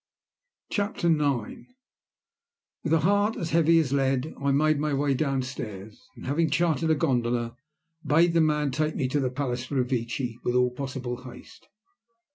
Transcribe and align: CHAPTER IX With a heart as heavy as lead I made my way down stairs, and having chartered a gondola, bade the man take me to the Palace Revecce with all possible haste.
CHAPTER 0.71 1.09
IX 1.11 1.75
With 2.83 2.91
a 2.93 3.01
heart 3.01 3.37
as 3.37 3.51
heavy 3.51 3.77
as 3.77 3.93
lead 3.93 4.33
I 4.43 4.49
made 4.51 4.79
my 4.79 4.95
way 4.95 5.13
down 5.13 5.43
stairs, 5.43 6.01
and 6.15 6.25
having 6.25 6.49
chartered 6.49 6.89
a 6.89 6.95
gondola, 6.95 7.55
bade 8.03 8.33
the 8.33 8.41
man 8.41 8.71
take 8.71 8.95
me 8.95 9.07
to 9.09 9.19
the 9.19 9.29
Palace 9.29 9.69
Revecce 9.69 10.39
with 10.43 10.55
all 10.55 10.71
possible 10.71 11.21
haste. 11.21 11.67